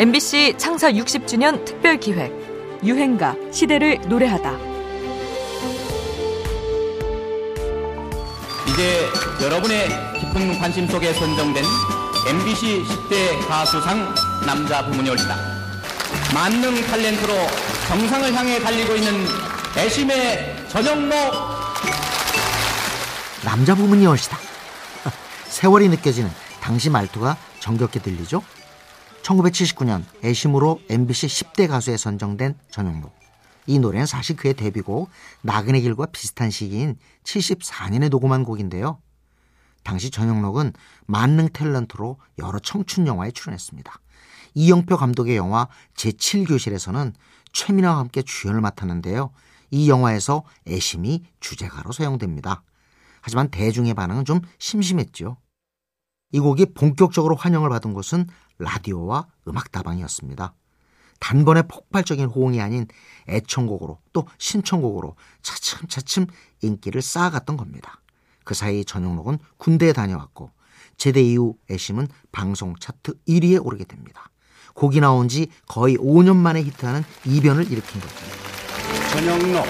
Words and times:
MBC 0.00 0.54
창사 0.56 0.90
60주년 0.90 1.62
특별 1.66 2.00
기획 2.00 2.32
유행가 2.82 3.36
시대를 3.52 4.00
노래하다. 4.08 4.50
이제 8.66 9.06
여러분의 9.42 9.88
깊은 10.18 10.58
관심 10.58 10.88
속에 10.88 11.12
선정된 11.12 11.62
MBC 12.28 12.82
10대 12.82 13.46
가수상 13.46 14.14
남자 14.46 14.86
부문이 14.86 15.10
올시다. 15.10 15.36
만능 16.32 16.76
탤런트로 16.76 17.34
정상을 17.88 18.34
향해 18.34 18.58
달리고 18.58 18.96
있는 18.96 19.26
애심의 19.76 20.66
전영록 20.70 21.14
남자 23.44 23.74
부문이 23.74 24.06
얼시다. 24.06 24.38
세월이 25.44 25.90
느껴지는 25.90 26.30
당시 26.62 26.88
말투가 26.88 27.36
정겹게 27.58 28.00
들리죠? 28.00 28.42
1979년 29.22 30.04
애심으로 30.24 30.80
MBC 30.88 31.26
10대 31.26 31.68
가수에 31.68 31.96
선정된 31.96 32.58
전영록. 32.70 33.14
이 33.66 33.78
노래는 33.78 34.06
사실 34.06 34.36
그의 34.36 34.54
데뷔곡 34.54 35.10
나그네 35.42 35.80
길과 35.80 36.06
비슷한 36.06 36.50
시기인 36.50 36.96
74년에 37.24 38.08
녹음한 38.08 38.44
곡인데요. 38.44 39.00
당시 39.84 40.10
전영록은 40.10 40.72
만능 41.06 41.48
탤런트로 41.48 42.16
여러 42.38 42.58
청춘 42.58 43.06
영화에 43.06 43.30
출연했습니다. 43.30 44.00
이영표 44.54 44.96
감독의 44.96 45.36
영화 45.36 45.68
제7교실에서는 45.94 47.12
최민아와 47.52 47.98
함께 47.98 48.22
주연을 48.22 48.60
맡았는데요. 48.60 49.30
이 49.70 49.88
영화에서 49.88 50.44
애심이 50.66 51.24
주제가로 51.38 51.92
사용됩니다. 51.92 52.62
하지만 53.20 53.50
대중의 53.50 53.94
반응은 53.94 54.24
좀 54.24 54.40
심심했죠. 54.58 55.36
이 56.32 56.40
곡이 56.40 56.74
본격적으로 56.74 57.34
환영을 57.36 57.68
받은 57.68 57.94
곳은 57.94 58.26
라디오와 58.58 59.26
음악다방이었습니다. 59.48 60.54
단번에 61.18 61.62
폭발적인 61.62 62.26
호응이 62.26 62.60
아닌 62.60 62.86
애청곡으로 63.28 63.98
또 64.12 64.26
신청곡으로 64.38 65.16
차츰차츰 65.42 66.26
인기를 66.62 67.02
쌓아갔던 67.02 67.56
겁니다. 67.56 68.00
그 68.44 68.54
사이 68.54 68.84
전용록은 68.84 69.38
군대에 69.58 69.92
다녀왔고 69.92 70.50
제대 70.96 71.22
이후 71.22 71.56
애심은 71.70 72.08
방송 72.32 72.74
차트 72.78 73.14
1위에 73.28 73.64
오르게 73.64 73.84
됩니다. 73.84 74.30
곡이 74.74 75.00
나온 75.00 75.28
지 75.28 75.48
거의 75.66 75.96
5년 75.96 76.36
만에 76.36 76.62
히트하는 76.62 77.04
이변을 77.26 77.70
일으킨 77.70 78.00
거죠. 78.00 78.14
전영록 79.12 79.66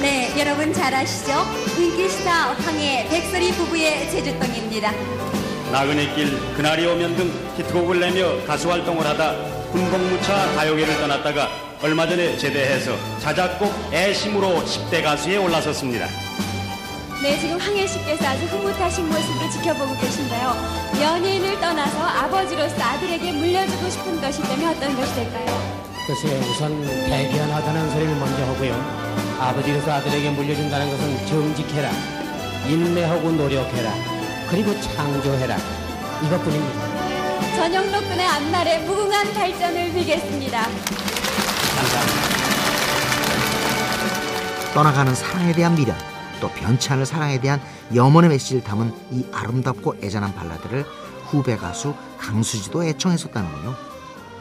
네, 0.00 0.38
여러분 0.38 0.72
잘 0.72 0.94
아시죠? 0.94 1.32
인기스타 1.78 2.52
황해 2.54 3.08
백설이 3.08 3.52
부부의 3.52 4.10
제주동입니다. 4.10 5.35
나그네 5.72 6.14
길 6.14 6.54
그날이 6.54 6.86
오면 6.86 7.16
등 7.16 7.32
히트곡을 7.56 8.00
내며 8.00 8.44
가수 8.46 8.70
활동을 8.70 9.04
하다 9.06 9.34
군복무차 9.72 10.54
가요계를 10.54 10.96
떠났다가 10.98 11.48
얼마 11.82 12.06
전에 12.06 12.36
제대해서 12.38 12.96
자작곡 13.18 13.72
애심으로 13.92 14.62
10대 14.64 15.02
가수에 15.02 15.36
올라섰습니다. 15.36 16.06
네, 17.22 17.38
지금 17.38 17.58
황해 17.58 17.86
씨께서 17.86 18.26
아주 18.26 18.44
흐뭇하신 18.46 19.08
모습을 19.08 19.50
지켜보고 19.50 19.96
계신데요. 19.98 20.54
연예인을 21.02 21.60
떠나서 21.60 21.98
아버지로서 21.98 22.80
아들에게 22.80 23.32
물려주고 23.32 23.90
싶은 23.90 24.20
것이 24.20 24.40
있다면 24.42 24.76
어떤 24.76 24.96
것이 24.96 25.14
될까요? 25.14 25.86
글쎄 26.06 26.28
우선 26.50 26.80
대견하다는 26.84 27.90
소리를 27.90 28.14
먼저 28.16 28.44
하고요. 28.44 29.36
아버지로서 29.40 29.92
아들에게 29.92 30.30
물려준다는 30.30 30.90
것은 30.90 31.26
정직해라, 31.26 31.90
인내하고 32.68 33.32
노력해라, 33.32 34.15
그리고 34.50 34.78
창조해라 34.80 35.56
이것뿐입니다. 36.24 36.96
전영록 37.56 38.08
군의 38.08 38.26
앞날에 38.26 38.78
무궁한 38.86 39.32
발전을 39.32 39.92
빌겠습니다. 39.92 40.62
감사합니다. 40.62 42.26
떠나가는 44.74 45.14
사랑에 45.14 45.52
대한 45.52 45.74
미련, 45.74 45.96
또 46.40 46.48
변치 46.50 46.92
않을 46.92 47.06
사랑에 47.06 47.40
대한 47.40 47.60
염원의 47.94 48.30
메시지를 48.30 48.62
담은 48.62 48.92
이 49.10 49.24
아름답고 49.32 49.96
애잔한 50.02 50.34
발라드를 50.34 50.84
후배 51.24 51.56
가수 51.56 51.94
강수지도 52.18 52.84
애청했었다는군요. 52.84 53.74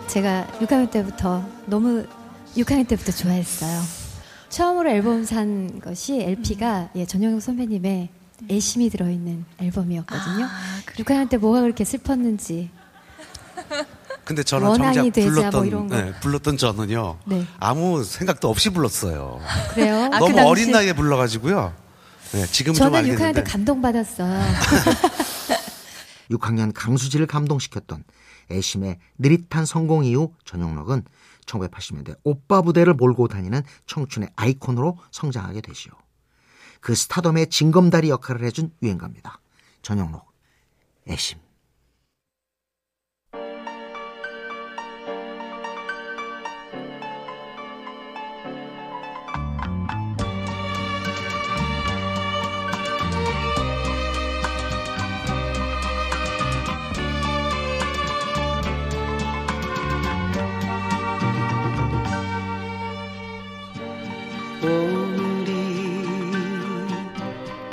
제가 0.08 0.46
6학년 0.60 0.92
때부터 0.92 1.44
너무 1.66 2.06
6학년 2.56 2.88
때부터 2.88 3.12
좋아했어요. 3.12 3.82
처음으로 4.50 4.90
앨범 4.90 5.24
산 5.26 5.80
것이 5.80 6.22
LP가 6.22 6.90
예, 6.96 7.06
전영록 7.06 7.42
선배님의 7.42 8.10
애심이 8.50 8.90
들어있는 8.90 9.46
앨범이었거든요. 9.60 10.46
아, 10.46 10.82
6학년 10.98 11.30
때 11.30 11.38
뭐가 11.38 11.62
그렇게 11.62 11.84
슬펐는지 11.84 12.70
근데 14.26 14.44
저는 14.44 14.76
정작 14.76 15.10
되자 15.12 15.30
불렀던 15.30 15.70
뭐. 15.70 15.98
네, 15.98 16.12
불렀던 16.20 16.58
저는요 16.58 17.20
네. 17.26 17.46
아무 17.60 18.04
생각도 18.04 18.50
없이 18.50 18.72
불렀어요. 18.72 19.40
그래요. 19.74 20.08
너무 20.10 20.28
그 20.28 20.34
당시 20.34 20.50
어린 20.50 20.72
나이에 20.72 20.94
불러가지고요. 20.94 21.74
네, 22.34 22.46
지금 22.48 22.74
좀 22.74 22.92
저는 22.92 23.16
6학년 23.16 23.36
때 23.36 23.44
감동받았어요. 23.44 24.42
6학년 26.32 26.72
강수지를 26.74 27.28
감동시켰던 27.28 28.04
애심의 28.52 28.98
느릿한 29.20 29.66
성공 29.66 30.04
이후 30.04 30.34
전용록은 30.44 31.04
1980년대 31.46 32.18
오빠 32.24 32.64
부대를 32.64 32.96
몰고 32.96 33.28
다니는 33.28 33.62
청춘의 33.86 34.30
아이콘으로 34.36 34.98
성장하게 35.12 35.62
되시오. 35.62 35.92
그 36.86 36.94
스타덤의 36.94 37.50
징검다리 37.50 38.12
역할을 38.12 38.46
해준 38.46 38.70
유행가입니다. 38.84 39.40
전용록, 39.82 40.32
애심. 41.08 41.40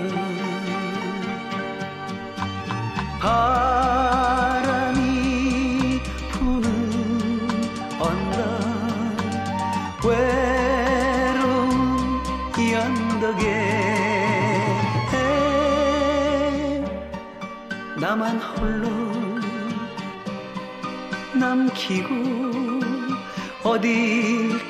바람이 3.19 5.01
부는 6.33 6.67
언 7.99 8.26
나만 18.07 18.39
홀로 18.39 18.89
남기고 21.35 22.09
어딜 23.65 24.61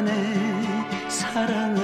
내 0.00 1.08
사랑아 1.08 1.80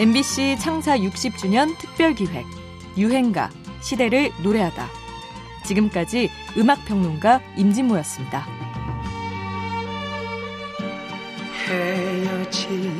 MBC 0.00 0.58
창사 0.58 0.98
60주년 0.98 1.78
특별 1.78 2.12
기획 2.14 2.44
유행가 2.98 3.50
시대를 3.80 4.32
노래하다. 4.42 5.03
지금까지 5.64 6.30
음악평론가 6.56 7.40
임진모였습니다. 7.56 8.46
헤어진 11.66 12.92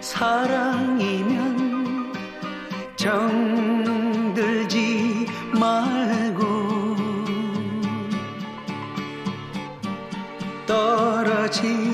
사랑이면 0.00 1.66
정들지 2.96 4.06
말고 5.52 6.44
떨어진 10.66 11.85